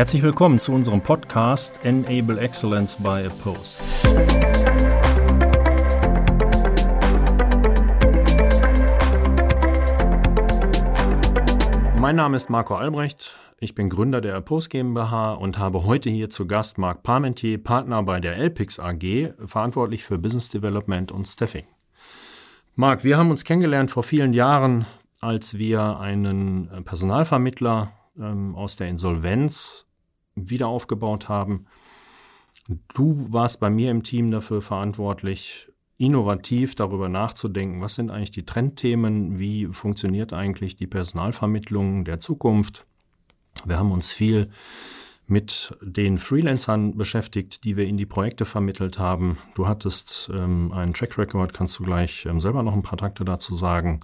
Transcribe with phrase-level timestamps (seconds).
[0.00, 3.76] Herzlich willkommen zu unserem Podcast Enable Excellence by a Post.
[11.98, 13.36] Mein Name ist Marco Albrecht.
[13.58, 18.02] Ich bin Gründer der Post GmbH und habe heute hier zu Gast Marc Parmentier, Partner
[18.02, 21.66] bei der LPix AG, verantwortlich für Business Development und Staffing.
[22.74, 24.86] Marc, wir haben uns kennengelernt vor vielen Jahren,
[25.20, 29.86] als wir einen Personalvermittler ähm, aus der Insolvenz
[30.48, 31.66] wieder aufgebaut haben.
[32.94, 35.68] Du warst bei mir im Team dafür verantwortlich,
[35.98, 42.86] innovativ darüber nachzudenken, was sind eigentlich die Trendthemen, wie funktioniert eigentlich die Personalvermittlung der Zukunft.
[43.66, 44.50] Wir haben uns viel
[45.30, 49.38] mit den Freelancern beschäftigt, die wir in die Projekte vermittelt haben.
[49.54, 53.24] Du hattest ähm, einen Track Record, kannst du gleich ähm, selber noch ein paar Takte
[53.24, 54.00] dazu sagen.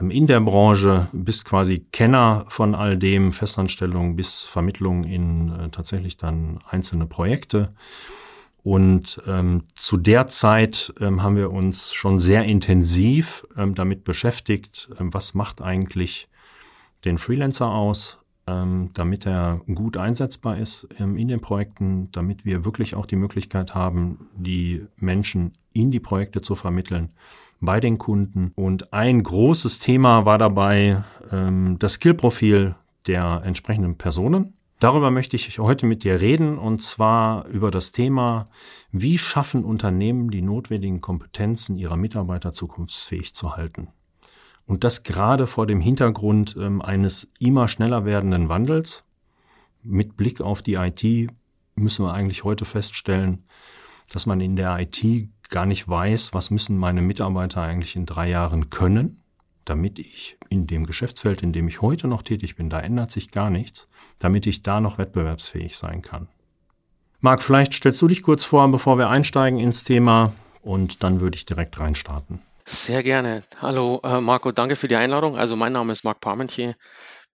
[0.00, 5.68] Ähm, in der Branche bist quasi Kenner von all dem, Festanstellung bis Vermittlung in äh,
[5.70, 7.72] tatsächlich dann einzelne Projekte.
[8.64, 14.90] Und ähm, zu der Zeit ähm, haben wir uns schon sehr intensiv ähm, damit beschäftigt,
[14.98, 16.28] ähm, was macht eigentlich
[17.04, 18.18] den Freelancer aus,
[18.94, 23.74] damit er gut einsetzbar ist ähm, in den Projekten, damit wir wirklich auch die Möglichkeit
[23.74, 27.10] haben, die Menschen in die Projekte zu vermitteln
[27.60, 28.52] bei den Kunden.
[28.54, 34.54] Und ein großes Thema war dabei ähm, das Skillprofil der entsprechenden Personen.
[34.80, 38.48] Darüber möchte ich heute mit dir reden und zwar über das Thema,
[38.92, 43.88] wie schaffen Unternehmen die notwendigen Kompetenzen ihrer Mitarbeiter zukunftsfähig zu halten.
[44.68, 49.02] Und das gerade vor dem Hintergrund ähm, eines immer schneller werdenden Wandels.
[49.82, 51.32] Mit Blick auf die IT
[51.74, 53.44] müssen wir eigentlich heute feststellen,
[54.12, 58.28] dass man in der IT gar nicht weiß, was müssen meine Mitarbeiter eigentlich in drei
[58.28, 59.22] Jahren können,
[59.64, 63.30] damit ich in dem Geschäftsfeld, in dem ich heute noch tätig bin, da ändert sich
[63.30, 66.28] gar nichts, damit ich da noch wettbewerbsfähig sein kann.
[67.20, 71.36] Marc, vielleicht stellst du dich kurz vor, bevor wir einsteigen ins Thema und dann würde
[71.36, 72.42] ich direkt reinstarten.
[72.70, 73.44] Sehr gerne.
[73.62, 75.38] Hallo äh, Marco, danke für die Einladung.
[75.38, 76.74] Also mein Name ist Marc Parmentier,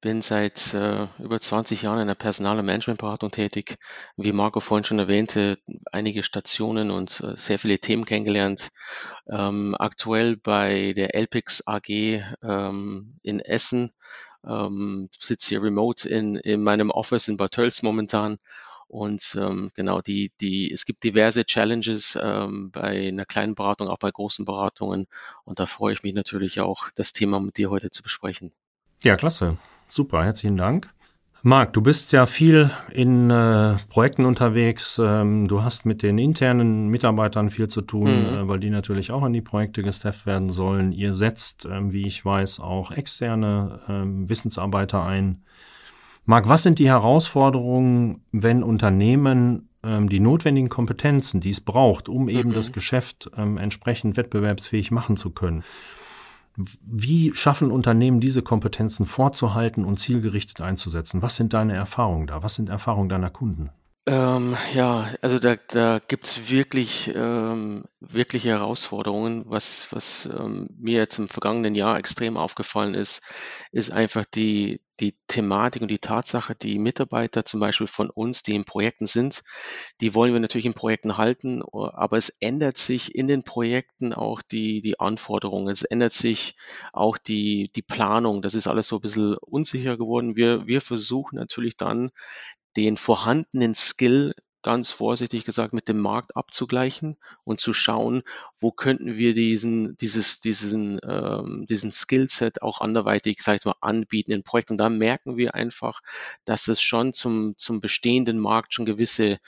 [0.01, 3.77] bin seit äh, über 20 Jahren in der Personal- und Managementberatung tätig.
[4.17, 5.59] Wie Marco vorhin schon erwähnte,
[5.91, 8.71] einige Stationen und äh, sehr viele Themen kennengelernt.
[9.29, 13.91] Ähm, aktuell bei der LPX AG ähm, in Essen,
[14.47, 18.39] ähm, sitze hier remote in, in meinem Office in Bad Tölz momentan
[18.89, 23.99] und ähm, genau, die, die, es gibt diverse Challenges ähm, bei einer kleinen Beratung, auch
[23.99, 25.07] bei großen Beratungen.
[25.45, 28.53] Und da freue ich mich natürlich auch, das Thema mit dir heute zu besprechen.
[29.03, 29.59] Ja, klasse.
[29.89, 30.93] Super, herzlichen Dank.
[31.47, 34.99] Marc, du bist ja viel in äh, Projekten unterwegs.
[34.99, 38.35] Ähm, du hast mit den internen Mitarbeitern viel zu tun, mhm.
[38.35, 40.91] äh, weil die natürlich auch in die Projekte gestafft werden sollen.
[40.91, 45.45] Ihr setzt, ähm, wie ich weiß, auch externe ähm, Wissensarbeiter ein.
[46.27, 52.29] Marc, was sind die Herausforderungen, wenn Unternehmen ähm, die notwendigen Kompetenzen, die es braucht, um
[52.29, 52.55] eben mhm.
[52.55, 55.65] das Geschäft ähm, entsprechend wettbewerbsfähig machen zu können?
[56.57, 61.21] Wie schaffen Unternehmen diese Kompetenzen vorzuhalten und zielgerichtet einzusetzen?
[61.21, 62.43] Was sind deine Erfahrungen da?
[62.43, 63.71] Was sind Erfahrungen deiner Kunden?
[64.07, 69.45] Ähm, ja, also da, da gibt's wirklich, ähm, wirkliche Herausforderungen.
[69.47, 73.23] Was, was ähm, mir jetzt im vergangenen Jahr extrem aufgefallen ist,
[73.73, 78.55] ist einfach die, die Thematik und die Tatsache, die Mitarbeiter zum Beispiel von uns, die
[78.55, 79.43] in Projekten sind,
[80.03, 84.43] die wollen wir natürlich in Projekten halten, aber es ändert sich in den Projekten auch
[84.43, 86.57] die, die Anforderungen, es ändert sich
[86.93, 88.43] auch die, die Planung.
[88.43, 90.37] Das ist alles so ein bisschen unsicher geworden.
[90.37, 92.11] Wir, wir versuchen natürlich dann
[92.77, 98.23] den vorhandenen Skill ganz vorsichtig gesagt mit dem Markt abzugleichen und zu schauen,
[98.59, 104.33] wo könnten wir diesen dieses diesen ähm, diesen Skillset auch anderweitig, sag ich mal, anbieten
[104.33, 104.73] in Projekten.
[104.73, 106.01] Und da merken wir einfach,
[106.47, 109.39] dass es schon zum zum bestehenden Markt schon gewisse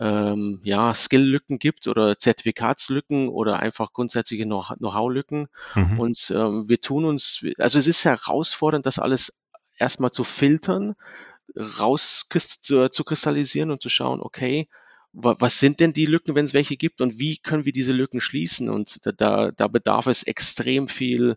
[0.00, 5.48] ähm, ja Skill-Lücken gibt oder Zertifikatslücken oder einfach grundsätzliche Know-how-Lücken.
[5.74, 5.98] Mhm.
[5.98, 9.48] Und ähm, wir tun uns, also es ist herausfordernd, das alles
[9.78, 10.94] erstmal zu filtern
[11.56, 14.68] raus zu kristallisieren und zu schauen, okay,
[15.12, 18.20] was sind denn die Lücken, wenn es welche gibt und wie können wir diese Lücken
[18.20, 18.68] schließen?
[18.70, 21.36] Und da, da bedarf es extrem viel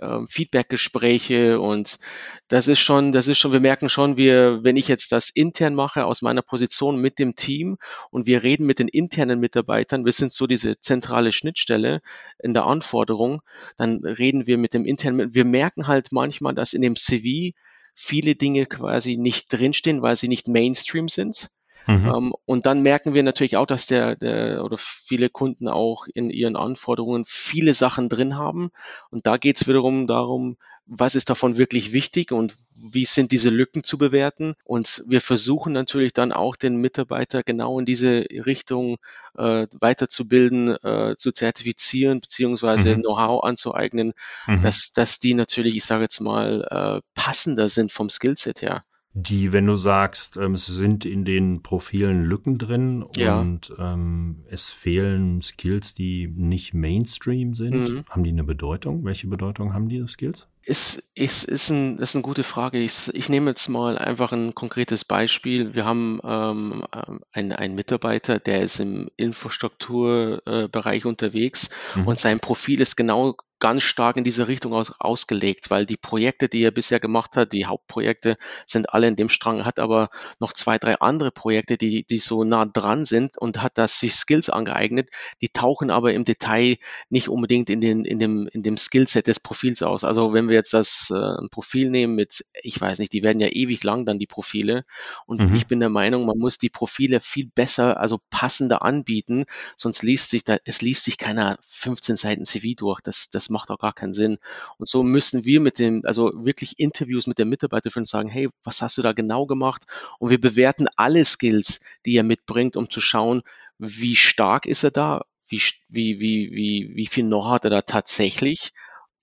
[0.00, 2.00] ähm, Feedback-Gespräche und
[2.48, 5.76] das ist schon, das ist schon, wir merken schon, wir, wenn ich jetzt das intern
[5.76, 7.78] mache aus meiner Position mit dem Team
[8.10, 12.00] und wir reden mit den internen Mitarbeitern, wir sind so diese zentrale Schnittstelle
[12.40, 13.42] in der Anforderung,
[13.76, 17.54] dann reden wir mit dem internen, wir merken halt manchmal, dass in dem CV
[17.96, 21.50] viele Dinge quasi nicht drinstehen, weil sie nicht Mainstream sind.
[21.86, 22.08] Mhm.
[22.08, 26.06] Um, ähm, und dann merken wir natürlich auch, dass der, der oder viele Kunden auch
[26.12, 28.70] in ihren Anforderungen viele Sachen drin haben.
[29.10, 32.54] Und da geht es wiederum darum, was ist davon wirklich wichtig und
[32.92, 34.54] wie sind diese Lücken zu bewerten.
[34.64, 38.96] Und wir versuchen natürlich dann auch den Mitarbeiter genau in diese Richtung
[39.36, 43.02] äh, weiterzubilden, äh, zu zertifizieren, beziehungsweise mhm.
[43.02, 44.12] Know-how anzueignen,
[44.46, 44.62] mhm.
[44.62, 48.84] dass, dass die natürlich, ich sage jetzt mal, äh, passender sind vom Skillset her
[49.18, 53.40] die, wenn du sagst, ähm, es sind in den Profilen Lücken drin ja.
[53.40, 58.04] und ähm, es fehlen Skills, die nicht Mainstream sind, mhm.
[58.10, 59.04] haben die eine Bedeutung?
[59.04, 60.48] Welche Bedeutung haben diese Skills?
[60.68, 62.78] Ist, ist, ist, ein, ist eine gute Frage.
[62.78, 65.76] Ich, ich nehme jetzt mal einfach ein konkretes Beispiel.
[65.76, 72.08] Wir haben ähm, ähm einen, einen Mitarbeiter, der ist im Infrastrukturbereich äh, unterwegs mhm.
[72.08, 76.48] und sein Profil ist genau ganz stark in diese Richtung aus, ausgelegt, weil die Projekte,
[76.48, 78.36] die er bisher gemacht hat, die Hauptprojekte
[78.66, 80.10] sind alle in dem Strang, hat aber
[80.40, 84.14] noch zwei, drei andere Projekte, die, die so nah dran sind und hat da sich
[84.14, 85.08] Skills angeeignet,
[85.40, 86.76] die tauchen aber im Detail
[87.08, 90.04] nicht unbedingt in, den, in dem, in dem Skillset des Profils aus.
[90.04, 93.40] Also wenn wir jetzt das äh, ein Profil nehmen mit, ich weiß nicht, die werden
[93.40, 94.84] ja ewig lang dann die Profile.
[95.26, 95.54] Und mhm.
[95.54, 99.44] ich bin der Meinung, man muss die Profile viel besser, also passender anbieten,
[99.76, 103.00] sonst liest sich da, es liest sich keiner 15 Seiten CV durch.
[103.00, 104.38] Das, das macht auch gar keinen Sinn.
[104.78, 108.28] Und so müssen wir mit dem, also wirklich Interviews mit dem Mitarbeiter führen und sagen,
[108.28, 109.84] hey, was hast du da genau gemacht?
[110.18, 113.42] Und wir bewerten alle Skills, die er mitbringt, um zu schauen,
[113.78, 117.82] wie stark ist er da, wie, wie, wie, wie, wie viel Know hat er da
[117.82, 118.72] tatsächlich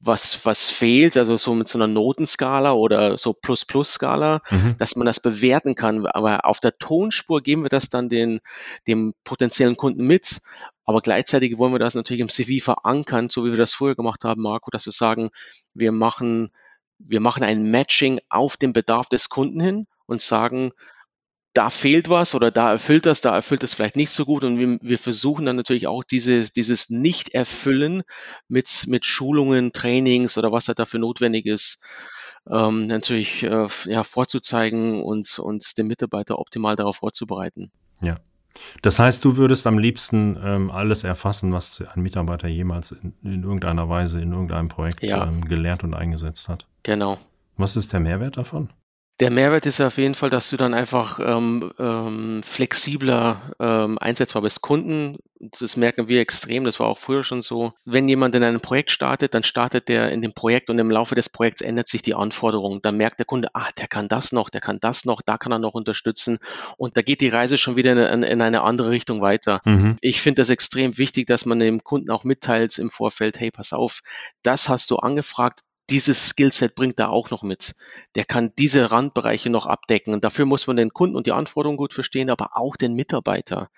[0.05, 4.75] was, was fehlt, also so mit so einer Notenskala oder so Plus-Plus-Skala, mhm.
[4.77, 6.05] dass man das bewerten kann.
[6.05, 8.39] Aber auf der Tonspur geben wir das dann den,
[8.88, 10.41] dem potenziellen Kunden mit.
[10.85, 14.23] Aber gleichzeitig wollen wir das natürlich im CV verankern, so wie wir das früher gemacht
[14.23, 15.29] haben, Marco, dass wir sagen,
[15.73, 16.51] wir machen,
[17.00, 20.73] wir machen ein Matching auf den Bedarf des Kunden hin und sagen,
[21.53, 24.44] da fehlt was oder da erfüllt das, da erfüllt es vielleicht nicht so gut.
[24.44, 28.03] Und wir, wir versuchen dann natürlich auch dieses, dieses Nicht-Erfüllen
[28.47, 31.83] mit, mit Schulungen, Trainings oder was halt dafür notwendig ist,
[32.50, 37.71] ähm, natürlich äh, ja, vorzuzeigen und, und den Mitarbeiter optimal darauf vorzubereiten.
[38.01, 38.17] Ja.
[38.81, 43.44] Das heißt, du würdest am liebsten ähm, alles erfassen, was ein Mitarbeiter jemals in, in
[43.44, 45.25] irgendeiner Weise in irgendeinem Projekt ja.
[45.25, 46.67] ähm, gelernt und eingesetzt hat.
[46.83, 47.17] Genau.
[47.57, 48.69] Was ist der Mehrwert davon?
[49.19, 54.42] Der Mehrwert ist auf jeden Fall, dass du dann einfach ähm, ähm, flexibler ähm, einsetzbar
[54.42, 54.62] bist.
[54.62, 57.74] Kunden, das merken wir extrem, das war auch früher schon so.
[57.86, 61.13] Wenn jemand in einem Projekt startet, dann startet der in dem Projekt und im Laufe
[61.13, 62.81] des Projekts ändert sich die Anforderung.
[62.81, 65.51] Dann merkt der Kunde, ach, der kann das noch, der kann das noch, da kann
[65.51, 66.39] er noch unterstützen.
[66.77, 69.62] Und da geht die Reise schon wieder in, in eine andere Richtung weiter.
[69.63, 69.98] Mhm.
[70.01, 73.74] Ich finde das extrem wichtig, dass man dem Kunden auch mitteilt im Vorfeld, hey, pass
[73.74, 74.01] auf,
[74.42, 77.75] das hast du angefragt, dieses Skillset bringt er auch noch mit.
[78.15, 80.13] Der kann diese Randbereiche noch abdecken.
[80.13, 83.69] Und dafür muss man den Kunden und die Anforderungen gut verstehen, aber auch den Mitarbeiter.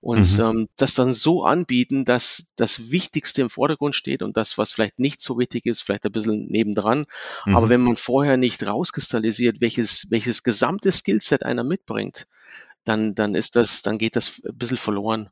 [0.00, 0.44] Und mhm.
[0.44, 4.98] ähm, das dann so anbieten, dass das Wichtigste im Vordergrund steht und das, was vielleicht
[5.00, 7.06] nicht so wichtig ist, vielleicht ein bisschen nebendran.
[7.44, 7.56] Mhm.
[7.56, 12.28] Aber wenn man vorher nicht rauskristallisiert, welches, welches gesamte Skillset einer mitbringt,
[12.84, 15.30] dann, dann ist das, dann geht das ein bisschen verloren.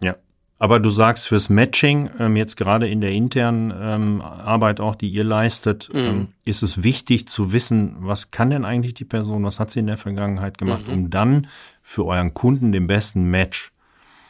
[0.00, 0.16] Ja,
[0.58, 5.08] aber du sagst fürs Matching, ähm, jetzt gerade in der internen ähm, Arbeit auch, die
[5.08, 6.00] ihr leistet, mhm.
[6.00, 9.80] ähm, ist es wichtig zu wissen, was kann denn eigentlich die Person, was hat sie
[9.80, 10.94] in der Vergangenheit gemacht, mhm.
[10.94, 11.46] um dann
[11.82, 13.72] für euren Kunden den besten Match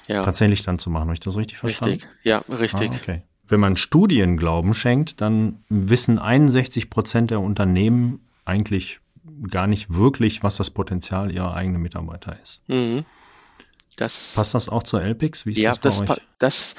[0.09, 0.25] ja.
[0.25, 1.05] tatsächlich dann zu machen.
[1.05, 1.95] Habe ich das richtig verstanden?
[1.95, 2.91] Richtig, ja, richtig.
[2.91, 3.23] Ah, okay.
[3.49, 8.99] Wenn man Studien Glauben schenkt, dann wissen 61 Prozent der Unternehmen eigentlich
[9.49, 12.63] gar nicht wirklich, was das Potenzial ihrer eigenen Mitarbeiter ist.
[12.69, 13.05] Mhm.
[13.97, 15.47] Das, Passt das auch zur LPX?
[15.47, 16.23] Wie ist ja, das bei das, euch?
[16.39, 16.75] Das,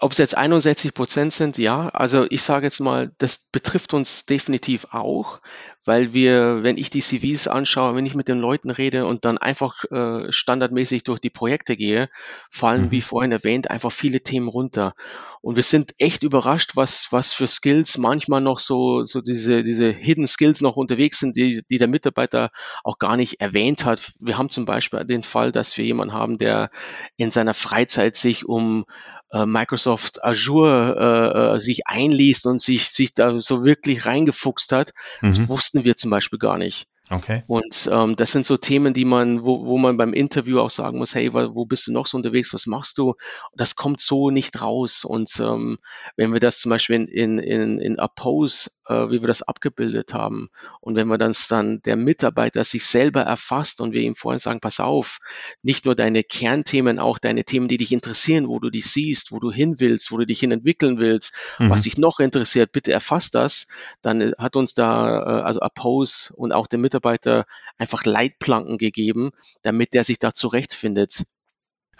[0.00, 1.88] ob es jetzt 61 Prozent sind, ja.
[1.90, 5.40] Also ich sage jetzt mal, das betrifft uns definitiv auch,
[5.88, 9.38] weil wir, wenn ich die CVs anschaue, wenn ich mit den Leuten rede und dann
[9.38, 12.10] einfach äh, standardmäßig durch die Projekte gehe,
[12.50, 12.90] fallen, mhm.
[12.90, 14.92] wie vorhin erwähnt, einfach viele Themen runter.
[15.40, 19.88] Und wir sind echt überrascht, was, was für Skills manchmal noch so, so diese, diese
[19.90, 22.50] Hidden Skills noch unterwegs sind, die, die der Mitarbeiter
[22.84, 24.12] auch gar nicht erwähnt hat.
[24.20, 26.68] Wir haben zum Beispiel den Fall, dass wir jemanden haben, der
[27.16, 28.84] in seiner Freizeit sich um
[29.30, 34.94] äh, Microsoft Azure äh, äh, sich einliest und sich, sich da so wirklich reingefuchst hat.
[35.20, 35.28] Mhm.
[35.28, 36.86] Das wussten wir zum Beispiel gar nicht.
[37.10, 37.42] Okay.
[37.46, 40.98] Und ähm, das sind so Themen, die man, wo, wo man beim Interview auch sagen
[40.98, 43.14] muss, hey, wo bist du noch so unterwegs, was machst du?
[43.56, 45.06] Das kommt so nicht raus.
[45.06, 45.78] Und ähm,
[46.16, 50.48] wenn wir das zum Beispiel in, in, in, Oppose, wie wir das abgebildet haben,
[50.80, 54.60] und wenn wir das dann der Mitarbeiter sich selber erfasst und wir ihm vorhin sagen,
[54.60, 55.18] pass auf,
[55.62, 59.38] nicht nur deine Kernthemen, auch deine Themen, die dich interessieren, wo du dich siehst, wo
[59.38, 61.70] du hin willst, wo du dich hin entwickeln willst, mhm.
[61.70, 63.68] was dich noch interessiert, bitte erfasst das,
[64.02, 67.44] dann hat uns da, äh, also Oppose und auch der Mitarbeiter Mitarbeiter
[67.76, 69.30] einfach Leitplanken gegeben,
[69.62, 71.26] damit der sich da zurechtfindet.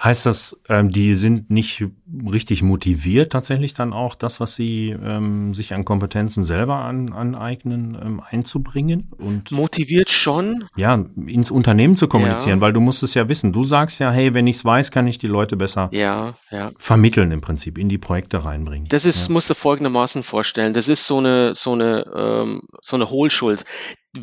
[0.03, 1.85] Heißt das, ähm, die sind nicht
[2.31, 7.99] richtig motiviert, tatsächlich dann auch das, was sie ähm, sich an Kompetenzen selber an, aneignen,
[8.01, 9.09] ähm, einzubringen?
[9.19, 10.65] Und motiviert schon.
[10.77, 12.61] Ja, ins Unternehmen zu kommunizieren, ja.
[12.61, 13.53] weil du musst es ja wissen.
[13.53, 16.71] Du sagst ja, hey, wenn ich es weiß, kann ich die Leute besser ja, ja.
[16.79, 18.87] vermitteln im Prinzip, in die Projekte reinbringen.
[18.89, 19.33] Das ist, ja.
[19.33, 20.75] musst du folgendermaßen vorstellen.
[20.75, 23.65] Das ist so eine, so eine, ähm, so eine Hohlschuld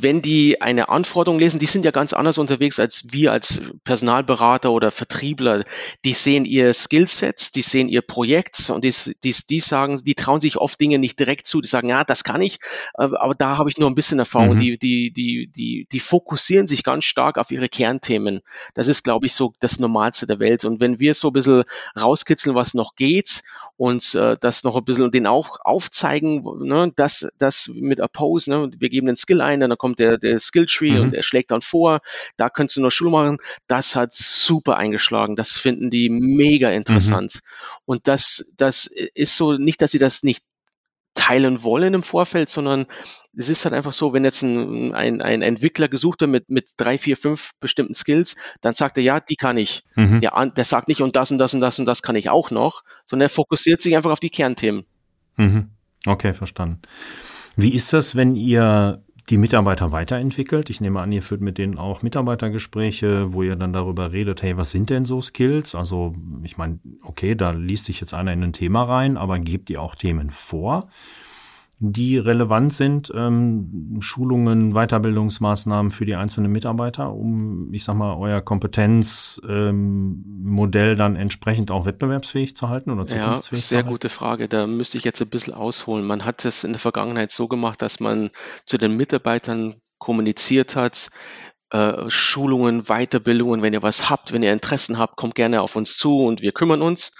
[0.02, 4.72] wenn die eine Anforderung lesen, die sind ja ganz anders unterwegs als wir als Personalberater
[4.72, 5.64] oder Vertriebler.
[6.04, 10.42] Die sehen ihr Skillsets, die sehen ihr Projekt und die, die, die sagen, die trauen
[10.42, 11.62] sich oft Dinge nicht direkt zu.
[11.62, 12.60] Die sagen, ja, das kann ich,
[12.94, 14.56] aber da habe ich nur ein bisschen Erfahrung.
[14.56, 14.60] Mhm.
[14.60, 18.42] Die, die, die, die, die fokussieren sich ganz stark auf ihre Kernthemen.
[18.74, 20.66] Das ist, glaube ich, so das Normalste der Welt.
[20.66, 21.64] Und wenn wir so ein bisschen
[22.00, 23.44] rauskitzeln, was noch geht
[23.78, 28.50] und äh, das noch ein bisschen und den auch aufzeigen, ne, dass das mit Oppose,
[28.50, 31.02] ne, wir geben den Skill ein, dann kommt der, der Skilltree mhm.
[31.02, 32.02] und er schlägt dann vor,
[32.38, 33.38] da könntest du noch Schule machen.
[33.68, 35.36] Das hat super eingeschlagen.
[35.36, 37.36] Das finden die mega interessant.
[37.36, 37.82] Mhm.
[37.86, 40.44] Und das, das ist so, nicht, dass sie das nicht
[41.14, 42.88] teilen wollen im Vorfeld, sondern
[43.38, 46.72] es ist halt einfach so, wenn jetzt ein, ein, ein Entwickler gesucht wird mit, mit
[46.78, 49.84] drei, vier, fünf bestimmten Skills, dann sagt er, ja, die kann ich.
[49.96, 50.20] Mhm.
[50.20, 52.50] Der, der sagt nicht, und das und das und das und das kann ich auch
[52.50, 54.86] noch, sondern er fokussiert sich einfach auf die Kernthemen.
[55.36, 55.70] Mhm.
[56.08, 56.82] Okay, verstanden.
[57.56, 60.70] Wie ist das, wenn ihr die Mitarbeiter weiterentwickelt.
[60.70, 64.58] Ich nehme an, ihr führt mit denen auch Mitarbeitergespräche, wo ihr dann darüber redet, hey,
[64.58, 65.74] was sind denn so Skills?
[65.74, 69.70] Also ich meine, okay, da liest sich jetzt einer in ein Thema rein, aber gebt
[69.70, 70.90] ihr auch Themen vor?
[71.80, 78.42] Die relevant sind, ähm, Schulungen, Weiterbildungsmaßnahmen für die einzelnen Mitarbeiter, um, ich sag mal, euer
[78.42, 83.90] Kompetenzmodell ähm, dann entsprechend auch wettbewerbsfähig zu halten oder zukunftsfähig ja, sehr zu halten?
[83.90, 84.48] gute Frage.
[84.48, 86.06] Da müsste ich jetzt ein bisschen ausholen.
[86.06, 88.30] Man hat es in der Vergangenheit so gemacht, dass man
[88.66, 91.10] zu den Mitarbeitern kommuniziert hat,
[91.72, 95.98] äh, Schulungen, Weiterbildungen, wenn ihr was habt, wenn ihr Interessen habt, kommt gerne auf uns
[95.98, 97.18] zu und wir kümmern uns.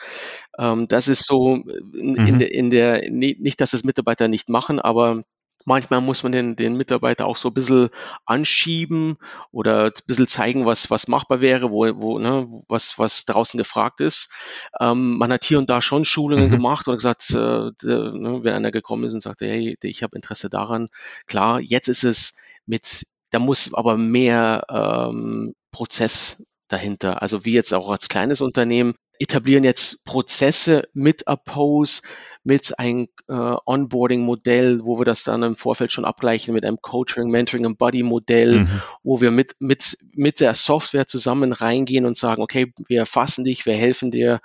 [0.58, 2.28] Ähm, das ist so in, mhm.
[2.28, 5.24] in, der, in der, nicht, dass es Mitarbeiter nicht machen, aber
[5.66, 7.90] manchmal muss man den, den Mitarbeiter auch so ein bisschen
[8.26, 9.18] anschieben
[9.52, 14.00] oder ein bisschen zeigen, was, was machbar wäre, wo, wo, ne, was, was draußen gefragt
[14.00, 14.32] ist.
[14.80, 16.52] Ähm, man hat hier und da schon Schulungen mhm.
[16.52, 20.50] gemacht oder gesagt, äh, ne, wenn einer gekommen ist und sagte, hey, ich habe Interesse
[20.50, 20.90] daran.
[21.26, 27.22] Klar, jetzt ist es mit da muss aber mehr ähm, Prozess dahinter.
[27.22, 32.02] Also wir jetzt auch als kleines Unternehmen etablieren jetzt Prozesse mit Oppose,
[32.44, 37.30] mit einem äh, Onboarding-Modell, wo wir das dann im Vorfeld schon abgleichen mit einem Coaching,
[37.30, 38.82] Mentoring und Buddy-Modell, mhm.
[39.04, 43.66] wo wir mit, mit, mit der Software zusammen reingehen und sagen, okay, wir erfassen dich,
[43.66, 44.42] wir helfen dir,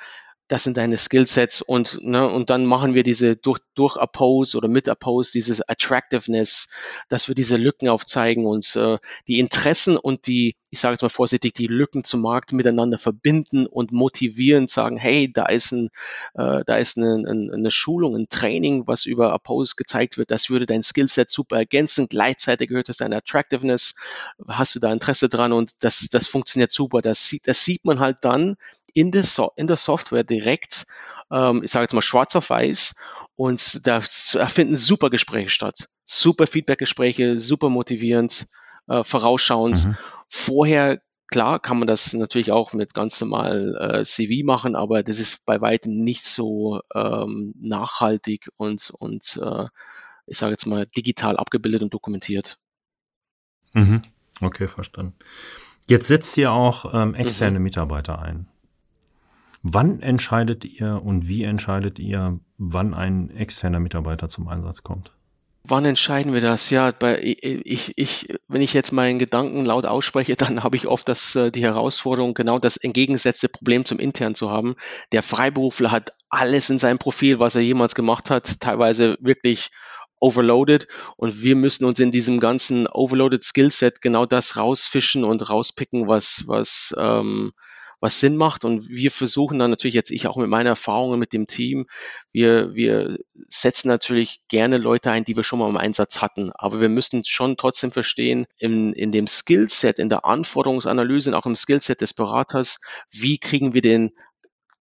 [0.50, 4.66] das sind deine Skillsets und, ne, und dann machen wir diese durch, durch Oppose oder
[4.66, 6.70] mit Oppose, dieses Attractiveness,
[7.08, 11.08] dass wir diese Lücken aufzeigen und äh, die Interessen und die, ich sage jetzt mal
[11.08, 15.90] vorsichtig, die Lücken zum Markt miteinander verbinden und motivieren, sagen, hey, da ist, ein,
[16.34, 20.66] äh, da ist eine, eine Schulung, ein Training, was über Oppose gezeigt wird, das würde
[20.66, 23.94] dein Skillset super ergänzen, gleichzeitig gehört es deine Attractiveness,
[24.48, 25.52] hast du da Interesse dran?
[25.52, 27.02] Und das, das funktioniert super.
[27.02, 28.56] Das das sieht man halt dann,
[28.94, 30.86] in der, so in der Software direkt,
[31.30, 32.94] ähm, ich sage jetzt mal schwarz auf weiß,
[33.36, 35.88] und da finden super Gespräche statt.
[36.04, 38.48] Super Feedback-Gespräche, super motivierend,
[38.86, 39.86] äh, vorausschauend.
[39.86, 39.96] Mhm.
[40.28, 45.20] Vorher, klar, kann man das natürlich auch mit ganz normal äh, CV machen, aber das
[45.20, 49.68] ist bei weitem nicht so ähm, nachhaltig und, und äh,
[50.26, 52.58] ich sage jetzt mal digital abgebildet und dokumentiert.
[53.72, 54.02] Mhm.
[54.42, 55.14] Okay, verstanden.
[55.88, 57.64] Jetzt setzt ihr auch ähm, externe mhm.
[57.64, 58.49] Mitarbeiter ein.
[59.62, 65.12] Wann entscheidet ihr und wie entscheidet ihr, wann ein externer Mitarbeiter zum Einsatz kommt?
[65.62, 66.70] Wann entscheiden wir das?
[66.70, 71.06] Ja, bei, ich, ich, wenn ich jetzt meinen Gedanken laut ausspreche, dann habe ich oft
[71.06, 74.76] das, äh, die Herausforderung, genau das entgegengesetzte Problem zum intern zu haben.
[75.12, 79.70] Der Freiberufler hat alles in seinem Profil, was er jemals gemacht hat, teilweise wirklich
[80.18, 80.86] overloaded
[81.16, 86.44] und wir müssen uns in diesem ganzen overloaded Skillset genau das rausfischen und rauspicken, was,
[86.46, 87.52] was, ähm,
[88.00, 88.64] was Sinn macht.
[88.64, 91.86] Und wir versuchen dann natürlich jetzt ich auch mit meinen Erfahrungen mit dem Team,
[92.32, 96.50] wir, wir setzen natürlich gerne Leute ein, die wir schon mal im Einsatz hatten.
[96.54, 101.46] Aber wir müssen schon trotzdem verstehen, in, in dem Skillset, in der Anforderungsanalyse und auch
[101.46, 102.80] im Skillset des Beraters,
[103.10, 104.12] wie kriegen wir den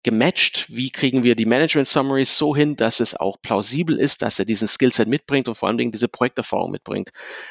[0.03, 4.39] gematcht, wie kriegen wir die Management Summaries so hin, dass es auch plausibel ist, dass
[4.39, 7.09] er diesen Skillset mitbringt und vor allen Dingen diese Projekterfahrung mitbringt.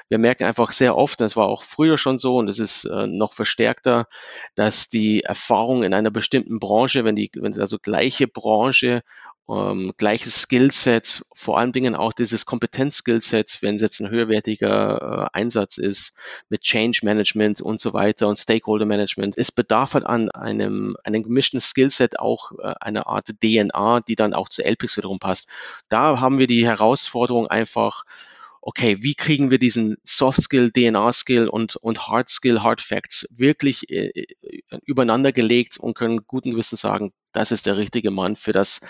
[0.09, 3.07] Wir merken einfach sehr oft, das war auch früher schon so und es ist äh,
[3.07, 4.07] noch verstärkter,
[4.55, 9.03] dass die Erfahrung in einer bestimmten Branche, wenn die, wenn also gleiche Branche
[9.51, 15.39] ähm, gleiches Skillset, vor allen Dingen auch dieses Kompetenz-Skillset, wenn es jetzt ein höherwertiger äh,
[15.39, 16.17] Einsatz ist,
[16.49, 19.39] mit Change Management und so weiter und Stakeholder Management.
[19.39, 24.35] Es bedarf halt an einem, einem gemischten Skillset auch äh, eine Art DNA, die dann
[24.35, 25.49] auch zu LPIX wiederum passt.
[25.89, 28.05] Da haben wir die Herausforderung einfach,
[28.61, 33.27] okay, wie kriegen wir diesen Soft Skill, DNA Skill und, und Hard Skill, Hard Facts
[33.39, 34.27] wirklich äh, äh,
[34.85, 38.81] übereinander gelegt und können guten Gewissens sagen, das ist der richtige Mann für das,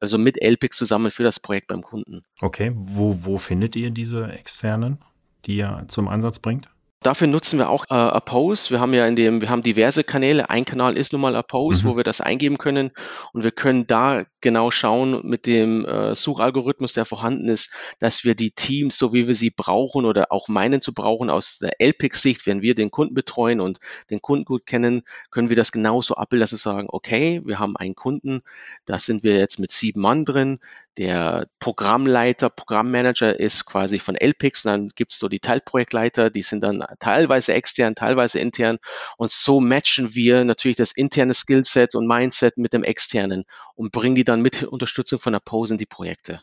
[0.00, 2.22] also mit LPIX zusammen für das Projekt beim Kunden.
[2.40, 4.98] Okay, wo, wo findet ihr diese externen,
[5.46, 6.68] die ihr zum Einsatz bringt?
[7.00, 8.70] Dafür nutzen wir auch äh, Oppose.
[8.70, 10.50] Wir haben ja in dem, wir haben diverse Kanäle.
[10.50, 11.90] Ein Kanal ist nun mal Oppose, mhm.
[11.90, 12.90] wo wir das eingeben können
[13.32, 18.34] und wir können da genau schauen mit dem äh, Suchalgorithmus, der vorhanden ist, dass wir
[18.34, 22.46] die Teams, so wie wir sie brauchen oder auch meinen zu brauchen aus der LPIC-Sicht,
[22.46, 23.78] wenn wir den Kunden betreuen und
[24.10, 27.76] den Kunden gut kennen, können wir das genauso abbilden, dass wir sagen, okay, wir haben
[27.76, 28.42] einen Kunden,
[28.86, 30.58] da sind wir jetzt mit sieben Mann drin,
[30.98, 36.62] der Programmleiter, Programmmanager ist quasi von LPIX dann gibt es so die Teilprojektleiter, die sind
[36.62, 38.78] dann teilweise extern, teilweise intern
[39.16, 44.16] und so matchen wir natürlich das interne Skillset und Mindset mit dem externen und bringen
[44.16, 46.42] die dann mit Unterstützung von der Pose in die Projekte.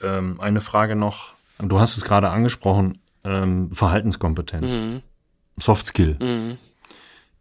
[0.00, 5.02] Ähm, eine Frage noch, du hast es gerade angesprochen, ähm, Verhaltenskompetenz, mhm.
[5.58, 6.16] Soft Skill.
[6.20, 6.58] Mhm.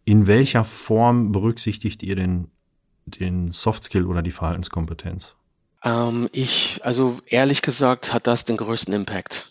[0.06, 2.50] In welcher Form berücksichtigt ihr den,
[3.06, 5.36] den Soft Skill oder die Verhaltenskompetenz?
[5.84, 9.48] Ähm, ich, also ehrlich gesagt, hat das den größten Impact.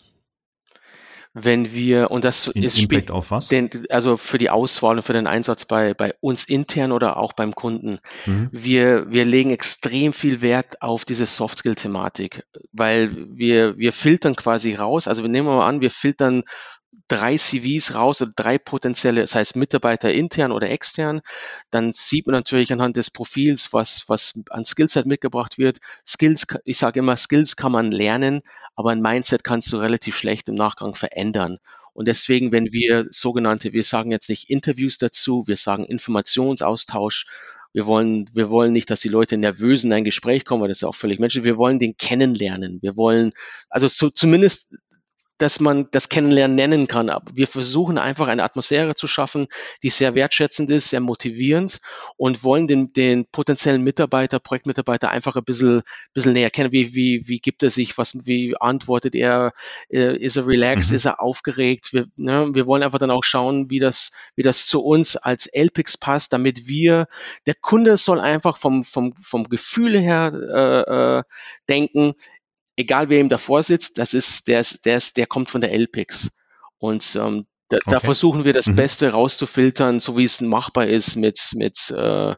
[1.33, 3.47] Wenn wir, und das In, ist Impact auf was?
[3.47, 7.31] Den, also für die Auswahl und für den Einsatz bei, bei uns intern oder auch
[7.31, 7.99] beim Kunden.
[8.25, 8.49] Mhm.
[8.51, 15.07] Wir, wir legen extrem viel Wert auf diese Soft-Skill-Thematik, weil wir, wir filtern quasi raus.
[15.07, 16.43] Also wir nehmen mal an, wir filtern
[17.11, 21.19] drei CVs raus oder drei potenzielle, das heißt Mitarbeiter intern oder extern,
[21.69, 25.79] dann sieht man natürlich anhand des Profils, was, was an Skillset mitgebracht wird.
[26.07, 28.41] Skills, ich sage immer, Skills kann man lernen,
[28.75, 31.57] aber ein Mindset kannst du relativ schlecht im Nachgang verändern.
[31.93, 37.25] Und deswegen, wenn wir sogenannte, wir sagen jetzt nicht Interviews dazu, wir sagen Informationsaustausch,
[37.73, 40.77] wir wollen, wir wollen nicht, dass die Leute nervös in ein Gespräch kommen, weil das
[40.77, 41.43] ist auch völlig menschlich.
[41.43, 42.79] Wir wollen den kennenlernen.
[42.81, 43.33] Wir wollen,
[43.69, 44.77] also so, zumindest
[45.41, 47.09] dass man das Kennenlernen nennen kann.
[47.09, 49.47] Aber wir versuchen einfach eine Atmosphäre zu schaffen,
[49.81, 51.81] die sehr wertschätzend ist, sehr motivierend
[52.15, 55.81] und wollen den, den potenziellen Mitarbeiter, Projektmitarbeiter einfach ein bisschen,
[56.13, 56.71] bisschen näher kennen.
[56.71, 57.97] Wie, wie, wie gibt er sich?
[57.97, 59.53] Was, wie antwortet er?
[59.89, 60.91] Äh, ist er relaxed?
[60.91, 60.95] Mhm.
[60.97, 61.91] Ist er aufgeregt?
[61.91, 65.47] Wir, ne, wir wollen einfach dann auch schauen, wie das, wie das zu uns als
[65.51, 67.07] LPIX passt, damit wir,
[67.47, 71.23] der Kunde soll einfach vom, vom, vom Gefühl her äh, äh,
[71.67, 72.13] denken,
[72.81, 75.71] egal wer ihm davor sitzt, das ist, der ist, der ist, der kommt von der
[75.73, 76.31] LPIX.
[76.77, 77.89] Und ähm, da, okay.
[77.89, 78.75] da versuchen wir das mhm.
[78.75, 82.35] Beste rauszufiltern, so wie es machbar ist mit, mit, äh,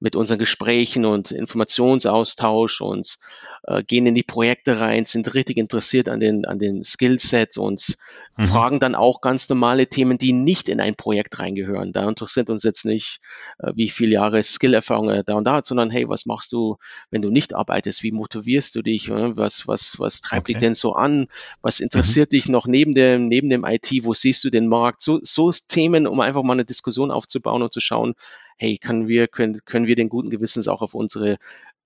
[0.00, 3.18] mit unseren Gesprächen und Informationsaustausch und
[3.64, 7.96] äh, gehen in die Projekte rein, sind richtig interessiert an den, an den Skillset und
[8.36, 8.42] mhm.
[8.42, 11.92] fragen dann auch ganz normale Themen, die nicht in ein Projekt reingehören.
[11.92, 13.20] Da interessiert uns jetzt nicht,
[13.60, 16.78] äh, wie viele Jahre Skillerfahrung er da und da hat, sondern hey, was machst du,
[17.12, 18.02] wenn du nicht arbeitest?
[18.02, 19.10] Wie motivierst du dich?
[19.10, 20.54] Was, was, was treibt okay.
[20.54, 21.28] dich denn so an?
[21.60, 21.84] Was mhm.
[21.84, 22.36] interessiert mhm.
[22.36, 23.92] dich noch neben dem, neben dem IT?
[24.02, 25.02] Wo siehst du den Markt?
[25.02, 28.14] So, so Themen, um einfach mal eine Diskussion aufzubauen und zu schauen,
[28.56, 31.36] hey, können wir, können, können wir den guten Gewissens auch auf unsere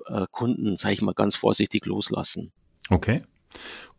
[0.07, 2.53] äh, Kunden, sage ich mal ganz vorsichtig, loslassen.
[2.91, 3.23] Okay.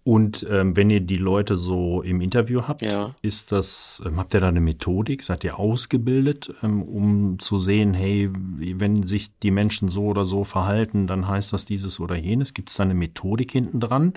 [0.07, 3.13] Und ähm, wenn ihr die Leute so im Interview habt, ja.
[3.21, 5.21] ist das, ähm, habt ihr da eine Methodik?
[5.21, 10.45] Seid ihr ausgebildet, ähm, um zu sehen, hey, wenn sich die Menschen so oder so
[10.45, 12.53] verhalten, dann heißt das dieses oder jenes?
[12.53, 14.13] Gibt es da eine Methodik hinten dran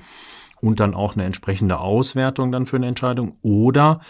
[0.60, 3.36] und dann auch eine entsprechende Auswertung dann für eine Entscheidung?
[3.42, 4.00] Oder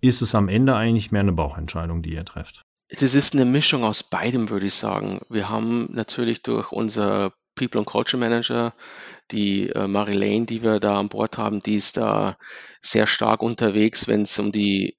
[0.00, 2.64] ist es am Ende eigentlich mehr eine Bauchentscheidung, die ihr trefft?
[2.90, 5.20] Das ist eine Mischung aus beidem, würde ich sagen.
[5.28, 8.72] Wir haben natürlich durch unser People and Culture Manager,
[9.30, 12.36] die äh, Marilene, die wir da an Bord haben, die ist da
[12.80, 14.97] sehr stark unterwegs, wenn es um die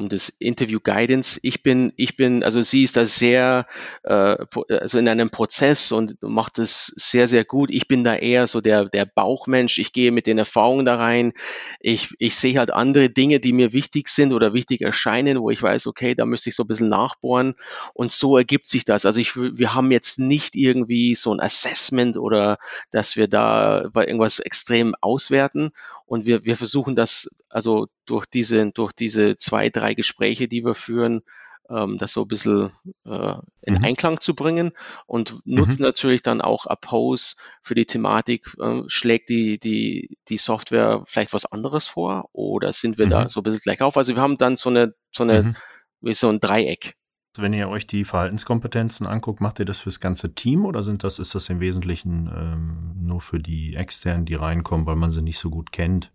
[0.00, 1.38] um das Interview Guidance.
[1.42, 3.66] Ich bin, ich bin, also sie ist da sehr,
[4.02, 4.36] äh,
[4.68, 7.70] also in einem Prozess und macht es sehr, sehr gut.
[7.70, 9.78] Ich bin da eher so der, der Bauchmensch.
[9.78, 11.32] Ich gehe mit den Erfahrungen da rein.
[11.80, 15.62] Ich, ich sehe halt andere Dinge, die mir wichtig sind oder wichtig erscheinen, wo ich
[15.62, 17.54] weiß, okay, da müsste ich so ein bisschen nachbohren.
[17.92, 19.04] Und so ergibt sich das.
[19.04, 22.56] Also ich, wir haben jetzt nicht irgendwie so ein Assessment oder
[22.90, 25.72] dass wir da irgendwas extrem auswerten.
[26.06, 30.74] Und wir, wir versuchen das also durch diese, durch diese zwei, drei Gespräche, die wir
[30.74, 31.22] führen,
[31.70, 32.72] ähm, das so ein bisschen
[33.04, 33.84] äh, in mhm.
[33.84, 34.72] Einklang zu bringen
[35.06, 35.86] und nutzen mhm.
[35.86, 41.46] natürlich dann auch Oppose für die Thematik, äh, schlägt die, die, die Software vielleicht was
[41.46, 43.10] anderes vor oder sind wir mhm.
[43.10, 43.96] da so ein bisschen gleich auf?
[43.96, 45.56] Also wir haben dann so eine, so eine, mhm.
[46.00, 46.94] wie so ein Dreieck.
[47.36, 51.20] Wenn ihr euch die Verhaltenskompetenzen anguckt, macht ihr das fürs ganze Team oder sind das,
[51.20, 55.38] ist das im Wesentlichen ähm, nur für die Externen, die reinkommen, weil man sie nicht
[55.38, 56.10] so gut kennt?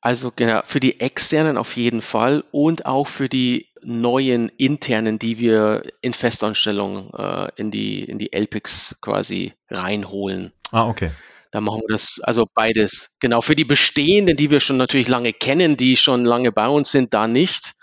[0.00, 5.38] Also genau, für die externen auf jeden Fall und auch für die neuen internen, die
[5.38, 10.52] wir in Festanstellung äh, in die in die LPICs quasi reinholen.
[10.70, 11.10] Ah, okay.
[11.50, 13.16] Da machen wir das, also beides.
[13.20, 16.90] Genau, für die bestehenden, die wir schon natürlich lange kennen, die schon lange bei uns
[16.90, 17.74] sind, da nicht.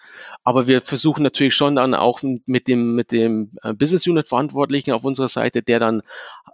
[0.43, 4.91] Aber wir versuchen natürlich schon dann auch mit dem, mit dem äh, Business Unit Verantwortlichen
[4.91, 6.03] auf unserer Seite, der dann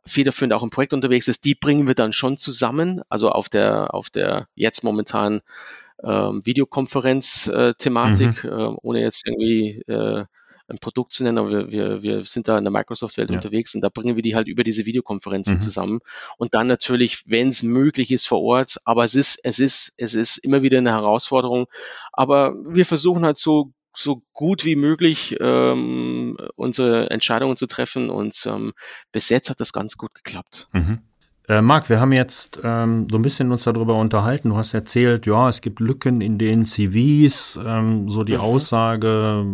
[0.05, 3.01] federführend auch im Projekt unterwegs ist, die bringen wir dann schon zusammen.
[3.09, 5.41] Also auf der, auf der jetzt momentan
[6.03, 8.53] ähm, Videokonferenz-Thematik, äh, mhm.
[8.53, 10.25] äh, ohne jetzt irgendwie äh,
[10.71, 13.35] ein Produkt zu nennen, aber wir, wir, wir sind da in der Microsoft-Welt ja.
[13.35, 15.59] unterwegs und da bringen wir die halt über diese Videokonferenzen mhm.
[15.59, 15.99] zusammen.
[16.37, 20.15] Und dann natürlich, wenn es möglich ist, vor Ort, aber es ist, es ist, es
[20.15, 21.67] ist immer wieder eine Herausforderung.
[22.13, 28.35] Aber wir versuchen halt so so gut wie möglich ähm, unsere Entscheidungen zu treffen und
[28.45, 28.73] ähm,
[29.11, 30.67] bis jetzt hat das ganz gut geklappt.
[30.73, 30.99] Mhm.
[31.47, 34.49] Äh, Marc, wir haben jetzt ähm, so ein bisschen uns darüber unterhalten.
[34.49, 38.41] Du hast erzählt, ja, es gibt Lücken in den CVs, ähm, so die mhm.
[38.41, 39.45] Aussage,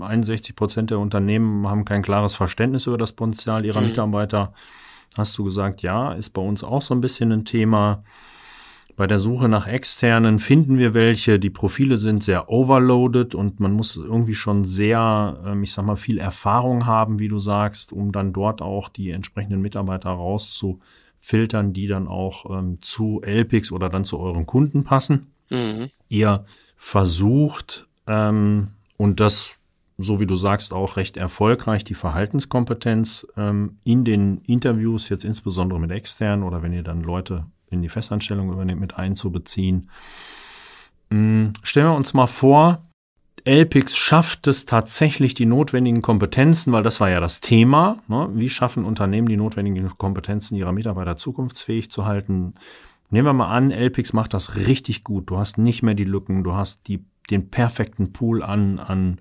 [0.00, 3.88] 61 Prozent der Unternehmen haben kein klares Verständnis über das Potenzial ihrer mhm.
[3.88, 4.52] Mitarbeiter.
[5.16, 8.02] Hast du gesagt, ja, ist bei uns auch so ein bisschen ein Thema.
[8.96, 11.40] Bei der Suche nach externen finden wir welche.
[11.40, 15.96] Die Profile sind sehr overloaded und man muss irgendwie schon sehr, ähm, ich sag mal,
[15.96, 21.88] viel Erfahrung haben, wie du sagst, um dann dort auch die entsprechenden Mitarbeiter rauszufiltern, die
[21.88, 25.32] dann auch ähm, zu LPX oder dann zu euren Kunden passen.
[25.50, 25.90] Mhm.
[26.08, 26.44] Ihr
[26.76, 29.56] versucht, ähm, und das,
[29.98, 35.80] so wie du sagst, auch recht erfolgreich, die Verhaltenskompetenz ähm, in den Interviews, jetzt insbesondere
[35.80, 39.90] mit externen oder wenn ihr dann Leute in die Festanstellung übernimmt, mit einzubeziehen.
[41.10, 42.82] Hm, stellen wir uns mal vor,
[43.44, 47.98] LPix schafft es tatsächlich die notwendigen Kompetenzen, weil das war ja das Thema.
[48.08, 48.30] Ne?
[48.32, 52.54] Wie schaffen Unternehmen die notwendigen Kompetenzen ihrer Mitarbeiter zukunftsfähig zu halten?
[53.10, 55.28] Nehmen wir mal an, LPix macht das richtig gut.
[55.28, 59.20] Du hast nicht mehr die Lücken, du hast die, den perfekten Pool an, an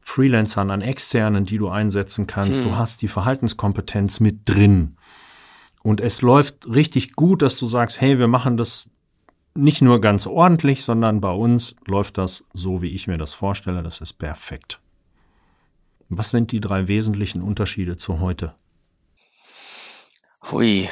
[0.00, 2.62] Freelancern, an Externen, die du einsetzen kannst.
[2.62, 2.70] Hm.
[2.70, 4.96] Du hast die Verhaltenskompetenz mit drin.
[5.84, 8.86] Und es läuft richtig gut, dass du sagst, hey, wir machen das
[9.54, 13.82] nicht nur ganz ordentlich, sondern bei uns läuft das so, wie ich mir das vorstelle.
[13.82, 14.80] Das ist perfekt.
[16.08, 18.54] Was sind die drei wesentlichen Unterschiede zu heute?
[20.50, 20.88] Hui,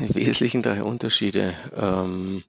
[0.00, 1.54] die wesentlichen drei Unterschiede.
[1.74, 2.44] Ähm,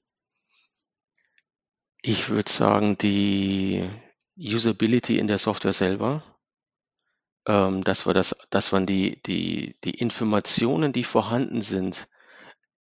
[2.02, 3.90] ich würde sagen, die
[4.38, 6.24] Usability in der Software selber
[7.48, 12.08] ähm, das war das, das waren die, die, die Informationen, die vorhanden sind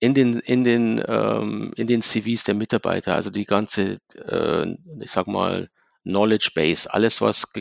[0.00, 4.66] in den, in den, ähm, in den CVs der Mitarbeiter, also die ganze, äh,
[5.00, 5.70] ich sag mal,
[6.02, 7.52] Knowledge Base, alles, was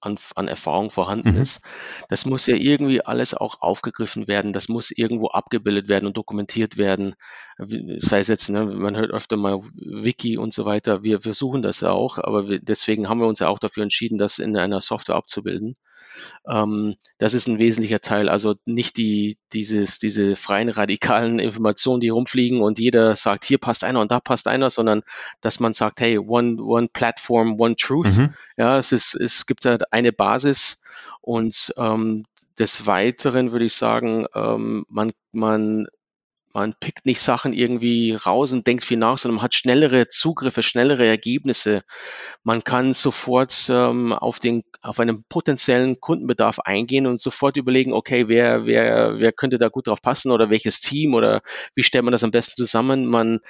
[0.00, 1.42] an, an Erfahrung vorhanden mhm.
[1.42, 1.62] ist.
[2.08, 4.52] Das muss ja irgendwie alles auch aufgegriffen werden.
[4.52, 7.14] Das muss irgendwo abgebildet werden und dokumentiert werden.
[7.58, 11.02] Sei es jetzt, ne, man hört öfter mal Wiki und so weiter.
[11.02, 14.18] Wir versuchen das ja auch, aber wir, deswegen haben wir uns ja auch dafür entschieden,
[14.18, 15.76] das in einer Software abzubilden.
[16.48, 18.28] Ähm, das ist ein wesentlicher Teil.
[18.28, 23.84] Also nicht die, dieses, diese freien radikalen Informationen, die rumfliegen und jeder sagt, hier passt
[23.84, 25.02] einer und da passt einer, sondern
[25.40, 28.16] dass man sagt, hey, one, one platform, one truth.
[28.16, 28.34] Mhm.
[28.56, 30.82] Ja, es ist, es gibt halt eine Basis
[31.20, 32.24] und ähm,
[32.58, 35.86] des Weiteren würde ich sagen, ähm, man, man
[36.56, 40.62] man pickt nicht Sachen irgendwie raus und denkt viel nach, sondern man hat schnellere Zugriffe,
[40.62, 41.82] schnellere Ergebnisse.
[42.44, 48.28] Man kann sofort ähm, auf den, auf einen potenziellen Kundenbedarf eingehen und sofort überlegen, okay,
[48.28, 51.42] wer, wer, wer könnte da gut drauf passen oder welches Team oder
[51.74, 53.04] wie stellt man das am besten zusammen?
[53.04, 53.40] Man,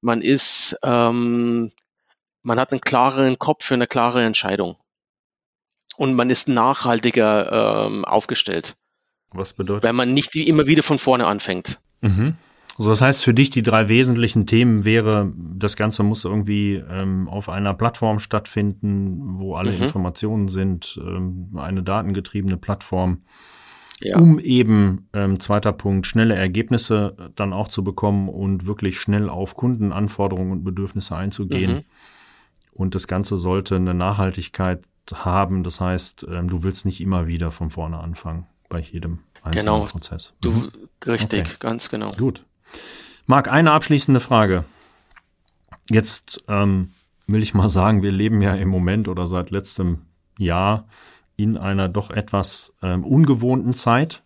[0.00, 1.72] man ist, ähm,
[2.44, 4.76] man hat einen klareren Kopf für eine klare Entscheidung.
[5.96, 8.76] Und man ist nachhaltiger ähm, aufgestellt.
[9.32, 9.82] Was bedeutet?
[9.82, 11.80] Weil man nicht immer wieder von vorne anfängt.
[12.02, 12.36] Mhm.
[12.78, 17.28] Also das heißt, für dich die drei wesentlichen Themen wäre, das Ganze muss irgendwie ähm,
[17.28, 19.82] auf einer Plattform stattfinden, wo alle mhm.
[19.82, 23.22] Informationen sind, ähm, eine datengetriebene Plattform,
[24.00, 24.18] ja.
[24.18, 29.54] um eben, ähm, zweiter Punkt, schnelle Ergebnisse dann auch zu bekommen und wirklich schnell auf
[29.54, 31.74] Kundenanforderungen und Bedürfnisse einzugehen.
[31.74, 31.84] Mhm.
[32.72, 34.82] Und das Ganze sollte eine Nachhaltigkeit
[35.12, 35.62] haben.
[35.62, 39.84] Das heißt, ähm, du willst nicht immer wieder von vorne anfangen bei jedem einzelnen genau.
[39.84, 40.32] Prozess.
[40.40, 40.72] Du, mhm.
[41.06, 41.56] richtig, okay.
[41.60, 42.12] ganz genau.
[42.12, 42.46] Gut.
[43.26, 44.64] Marc, eine abschließende Frage.
[45.90, 46.92] Jetzt ähm,
[47.26, 50.06] will ich mal sagen, wir leben ja im Moment oder seit letztem
[50.38, 50.86] Jahr
[51.36, 54.22] in einer doch etwas ähm, ungewohnten Zeit.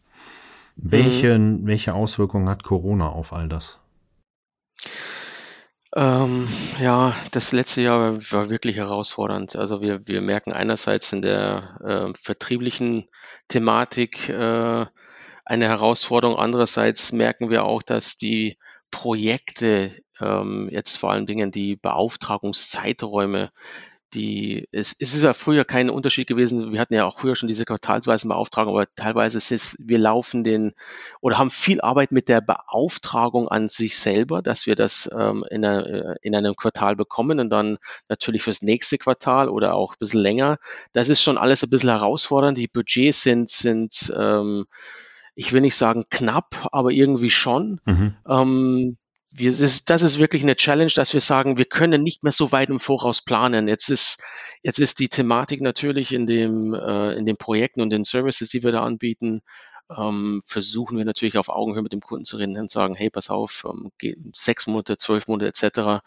[0.76, 1.66] Welche, mhm.
[1.66, 3.78] welche Auswirkungen hat Corona auf all das?
[5.94, 6.46] Ähm,
[6.78, 9.56] ja, das letzte Jahr war wirklich herausfordernd.
[9.56, 13.08] Also wir, wir merken einerseits in der äh, vertrieblichen
[13.48, 14.84] Thematik äh,
[15.46, 16.36] eine Herausforderung.
[16.36, 18.58] Andererseits merken wir auch, dass die
[18.90, 23.50] Projekte, ähm, jetzt vor allen Dingen die Beauftragungszeiträume,
[24.14, 26.72] die, es, es ist ja früher kein Unterschied gewesen.
[26.72, 30.42] Wir hatten ja auch früher schon diese quartalsweisen Beauftragungen, aber teilweise ist es, wir laufen
[30.42, 30.72] den
[31.20, 35.64] oder haben viel Arbeit mit der Beauftragung an sich selber, dass wir das ähm, in,
[35.64, 37.78] einer, in einem Quartal bekommen und dann
[38.08, 40.58] natürlich fürs nächste Quartal oder auch ein bisschen länger.
[40.92, 42.56] Das ist schon alles ein bisschen herausfordernd.
[42.58, 44.66] Die Budgets sind, sind ähm,
[45.36, 47.80] ich will nicht sagen knapp, aber irgendwie schon.
[47.84, 48.16] Mhm.
[48.28, 48.96] Ähm,
[49.30, 52.32] wir, das, ist, das ist wirklich eine Challenge, dass wir sagen, wir können nicht mehr
[52.32, 53.68] so weit im Voraus planen.
[53.68, 54.22] Jetzt ist,
[54.62, 58.62] jetzt ist die Thematik natürlich in dem, äh, in den Projekten und den Services, die
[58.62, 59.42] wir da anbieten,
[59.96, 63.30] ähm, versuchen wir natürlich auf Augenhöhe mit dem Kunden zu reden und sagen, hey, pass
[63.30, 63.92] auf, ähm,
[64.34, 66.04] sechs Monate, zwölf Monate etc.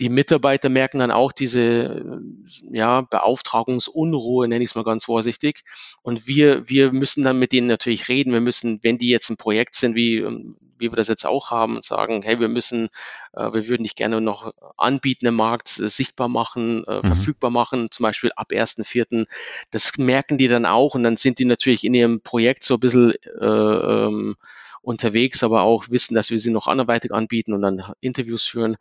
[0.00, 5.62] Die Mitarbeiter merken dann auch diese äh, ja, Beauftragungsunruhe, nenne ich es mal ganz vorsichtig.
[6.02, 8.32] Und wir, wir müssen dann mit denen natürlich reden.
[8.32, 11.50] Wir müssen, wenn die jetzt ein Projekt sind, wie, ähm, wie wir das jetzt auch
[11.50, 12.88] haben, und sagen, hey, wir müssen,
[13.32, 17.06] äh, wir würden dich gerne noch anbieten im Markt, äh, sichtbar machen, äh, mhm.
[17.06, 19.26] verfügbar machen, zum Beispiel ab 1.4.
[19.70, 22.80] Das merken die dann auch und dann sind die natürlich in ihrem Projekt so ein
[22.80, 24.36] bisschen äh, ähm,
[24.82, 28.76] unterwegs, aber auch wissen, dass wir sie noch anderweitig anbieten und dann Interviews führen.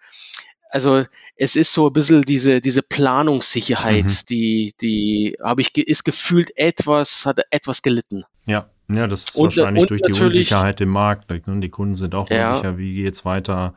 [0.69, 1.03] Also
[1.35, 4.25] es ist so ein bisschen diese, diese Planungssicherheit, mhm.
[4.29, 8.23] die, die habe ich, ist gefühlt etwas, hat etwas gelitten.
[8.45, 11.29] Ja, ja, das ist und, wahrscheinlich und durch die Unsicherheit im Markt.
[11.29, 11.59] Ne?
[11.59, 13.73] Die Kunden sind auch ja, unsicher, wie geht's weiter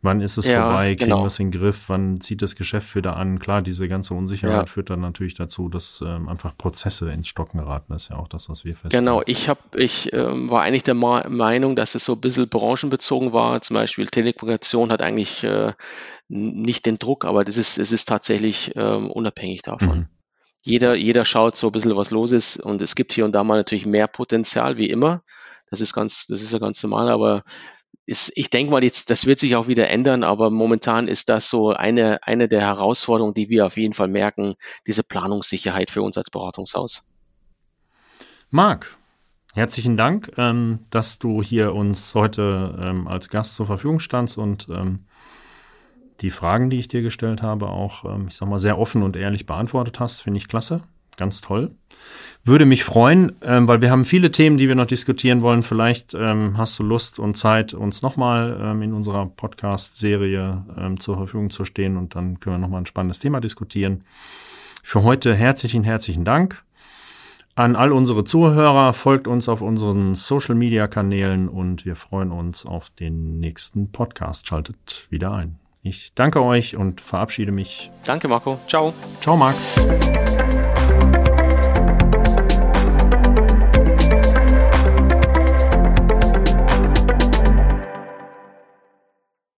[0.00, 0.94] Wann ist es ja, vorbei?
[0.94, 1.22] Kriegen genau.
[1.22, 1.88] wir es in den Griff?
[1.88, 3.40] Wann zieht das Geschäft wieder an?
[3.40, 4.66] Klar, diese ganze Unsicherheit ja.
[4.66, 7.92] führt dann natürlich dazu, dass ähm, einfach Prozesse ins Stocken geraten.
[7.92, 9.04] Das ist ja auch das, was wir feststellen.
[9.04, 12.48] Genau, ich hab, ich ähm, war eigentlich der Ma Meinung, dass es so ein bisschen
[12.48, 13.60] branchenbezogen war.
[13.60, 15.72] Zum Beispiel Telekommunikation hat eigentlich äh,
[16.28, 19.98] nicht den Druck, aber das ist, es ist tatsächlich ähm, unabhängig davon.
[19.98, 20.06] Mhm.
[20.64, 23.44] Jeder, jeder schaut so ein bisschen, was los ist und es gibt hier und da
[23.44, 25.22] mal natürlich mehr Potenzial, wie immer.
[25.70, 27.42] Das ist ganz, das ist ja ganz normal, aber
[28.06, 31.50] ist, ich denke mal, jetzt, das wird sich auch wieder ändern, aber momentan ist das
[31.50, 34.54] so eine, eine der Herausforderungen, die wir auf jeden Fall merken,
[34.86, 37.14] diese Planungssicherheit für uns als Beratungshaus.
[38.50, 38.96] Marc,
[39.52, 44.68] herzlichen Dank, ähm, dass du hier uns heute ähm, als Gast zur Verfügung standst und
[44.70, 45.04] ähm,
[46.20, 49.16] die Fragen, die ich dir gestellt habe, auch, ähm, ich sag mal, sehr offen und
[49.16, 50.22] ehrlich beantwortet hast.
[50.22, 50.82] Finde ich klasse.
[51.16, 51.72] Ganz toll.
[52.44, 55.62] Würde mich freuen, ähm, weil wir haben viele Themen, die wir noch diskutieren wollen.
[55.62, 61.64] Vielleicht ähm, hast du Lust und Zeit, uns nochmal in unserer Podcast-Serie zur Verfügung zu
[61.64, 64.04] stehen und dann können wir nochmal ein spannendes Thema diskutieren.
[64.82, 66.62] Für heute herzlichen, herzlichen Dank.
[67.58, 73.40] An all unsere Zuhörer folgt uns auf unseren Social-Media-Kanälen und wir freuen uns auf den
[73.40, 74.46] nächsten Podcast.
[74.46, 75.58] Schaltet wieder ein.
[75.82, 77.90] Ich danke euch und verabschiede mich.
[78.04, 78.58] Danke, Marco.
[78.68, 78.92] Ciao.
[79.20, 79.56] Ciao, Marc.